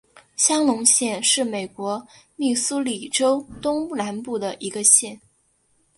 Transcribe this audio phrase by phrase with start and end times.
[0.35, 5.21] 香农县是美国密苏里州东南部的一个县。